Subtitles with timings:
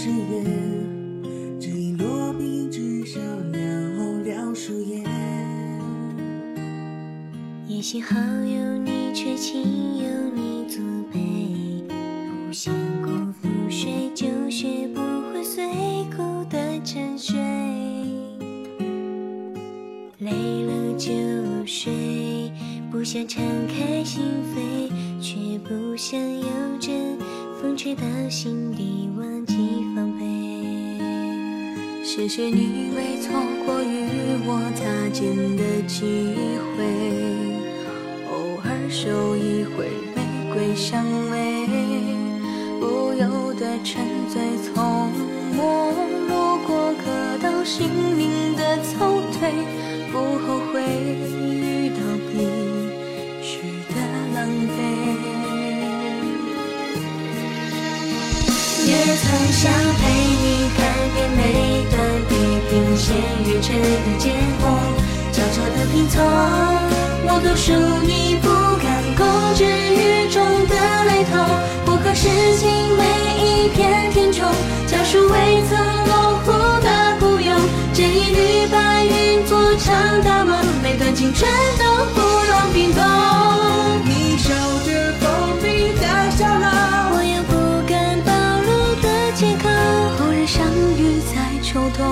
[0.00, 3.20] 银河深渊，只因落笔至少
[3.52, 5.04] 寥寥数言。
[7.68, 9.60] 也许好有你，却轻
[9.98, 10.82] 有你作
[11.12, 11.84] 陪。
[12.46, 13.10] 不想辜
[13.42, 15.00] 负谁，就学不
[15.32, 15.66] 会随
[16.16, 17.38] 苦的沉睡。
[20.18, 20.30] 累
[20.64, 21.12] 了就
[21.66, 22.50] 睡，
[22.90, 24.22] 不想敞开心
[24.54, 26.46] 扉，却不想有
[26.78, 27.18] 阵
[27.60, 29.89] 风吹到心底，忘记。
[32.20, 33.32] 谢谢你未错
[33.64, 36.36] 过与我擦肩的机
[36.76, 36.84] 会，
[38.28, 40.20] 偶尔手一回玫
[40.52, 41.66] 瑰香味，
[42.78, 45.10] 不由得沉醉，从
[45.56, 45.90] 陌
[46.28, 49.50] 路过客到心灵的凑对，
[50.12, 51.39] 不后悔。
[58.90, 60.02] 也曾想陪
[60.42, 60.78] 你看
[61.14, 61.40] 遍每
[61.90, 61.94] 段
[62.28, 62.34] 地
[62.68, 63.14] 平线，
[63.46, 64.66] 月沉的渐红，
[65.30, 66.20] 悄悄的拼凑。
[67.22, 67.70] 我读书
[68.02, 68.48] 你不
[68.82, 70.74] 敢公之于众的
[71.06, 71.38] 雷同，
[71.84, 72.26] 不可视
[72.58, 72.66] 情
[72.98, 73.04] 每
[73.38, 74.50] 一片填充，
[74.88, 76.50] 教书未曾模糊
[76.82, 77.56] 的孤勇，
[77.92, 83.39] 借一缕白云做成大梦，每段青春都不容冰冻。
[91.72, 92.02] 秋冬，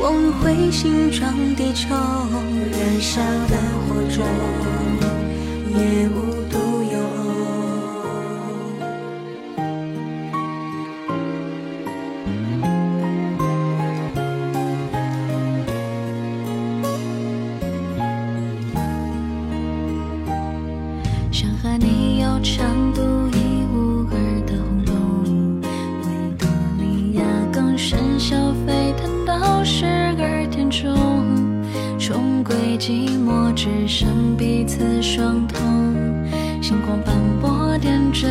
[0.00, 4.26] 忘了彗星撞地球，燃烧的火种，
[5.72, 6.18] 也无
[6.50, 6.58] 独
[6.90, 7.22] 有偶。
[21.30, 21.89] 想和你
[32.90, 35.56] 寂寞，只剩彼此双瞳，
[36.60, 38.26] 星光斑驳点缀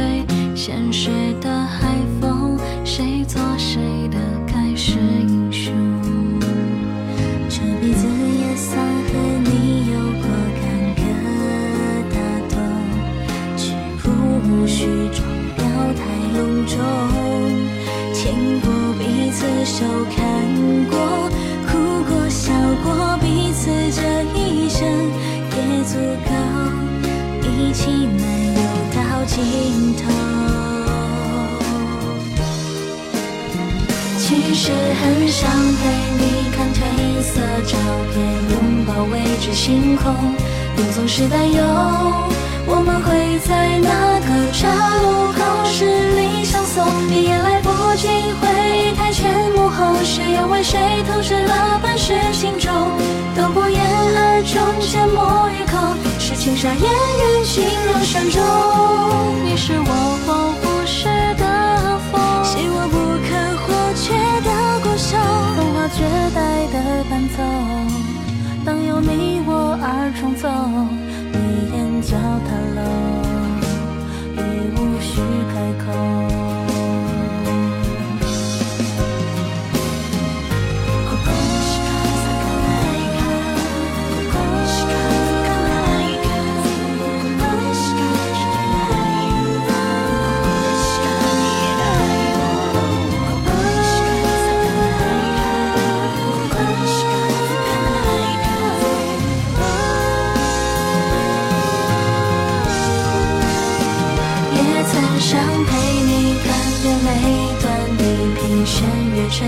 [0.53, 1.09] 现实
[1.39, 3.79] 的海风，谁做谁
[4.11, 5.73] 的盖世英雄？
[7.47, 9.13] 这辈子也算和
[9.45, 10.27] 你有过
[10.59, 10.61] 坎
[10.97, 10.99] 坷
[12.11, 12.53] 打斗，
[13.55, 14.83] 却不需
[15.13, 15.23] 装
[15.55, 15.59] 裱
[15.95, 16.03] 太
[16.37, 16.75] 隆重。
[18.13, 18.67] 牵过
[18.99, 19.85] 彼此手，
[29.43, 30.03] 尽头。
[34.17, 35.81] 其实很想陪
[36.19, 36.23] 你
[36.55, 36.77] 看褪
[37.21, 37.77] 色照
[38.13, 38.15] 片，
[38.51, 40.13] 拥抱未知星空，
[40.77, 41.63] 又总是担忧
[42.67, 43.89] 我们会在哪
[44.19, 44.69] 个岔
[45.01, 45.85] 路口十
[46.15, 48.07] 里相送，你也来不及
[48.39, 50.77] 回忆台前幕后，谁又为谁
[51.07, 52.71] 透支了半世情衷，
[53.35, 58.68] 都不言而终，缄默于口，是轻纱烟雨，情如山中。
[65.91, 66.03] 绝
[66.35, 67.37] 代的伴奏，
[68.63, 70.47] 当有你我而重奏，
[71.33, 71.37] 你
[71.73, 72.79] 眼角袒露，
[74.37, 74.39] 已
[74.77, 74.98] 无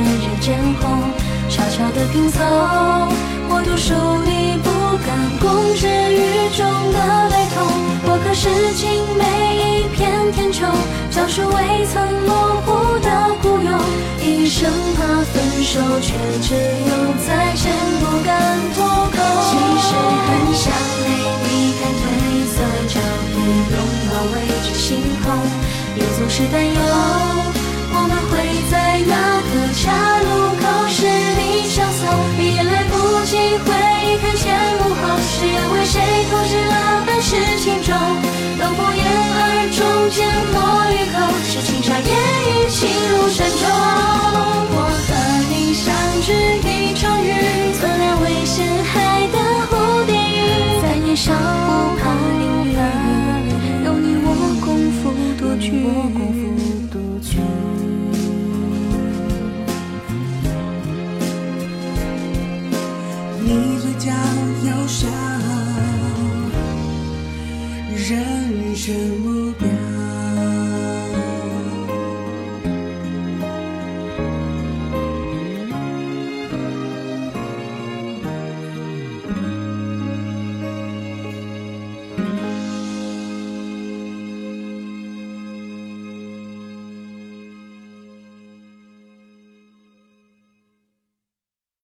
[0.01, 1.12] 月沉人渐红，
[1.50, 2.39] 悄悄地拼凑。
[3.50, 3.94] 我读书
[4.25, 4.69] 你不
[5.06, 5.09] 敢
[5.39, 6.98] 公之于众的
[7.30, 7.56] 雷同，
[8.06, 8.81] 我可视尽
[9.18, 9.21] 每
[9.57, 10.68] 一片填充，
[11.12, 12.31] 教书未曾模
[12.65, 13.07] 糊的
[13.42, 13.69] 孤勇，
[14.24, 16.92] 一生怕分手，却只有
[17.27, 19.18] 再见不敢脱口。
[19.48, 19.53] 其
[19.86, 19.89] 实
[20.25, 21.06] 很想陪
[21.45, 22.01] 你看褪
[22.48, 22.56] 色
[22.88, 23.00] 照
[23.30, 23.38] 片，
[23.69, 23.75] 拥
[24.09, 25.36] 抱未知星空，
[25.95, 26.80] 也总是担忧
[36.31, 37.91] 不知哪般是情中，
[38.57, 39.03] 都不言
[39.35, 39.79] 而终，
[40.09, 40.17] 缄
[40.53, 40.57] 默
[40.95, 41.15] 于口。
[41.43, 42.79] 是轻纱烟雨，情
[43.11, 43.59] 入山中。
[44.73, 45.09] 我和
[45.51, 45.91] 你相
[46.23, 46.31] 知
[46.63, 47.27] 一场雨，
[47.77, 49.37] 做了未陷海的
[49.67, 49.71] 蝴
[50.05, 50.09] 蝶，
[50.81, 52.01] 在你小屋旁
[52.39, 52.41] 淋
[52.71, 52.73] 雨，
[53.83, 54.27] 有你我
[54.63, 55.01] 共赴
[55.37, 55.65] 多局。
[63.43, 63.47] 你
[63.81, 64.07] 嘴角
[64.63, 65.40] 有笑。
[68.13, 69.80] 人生目标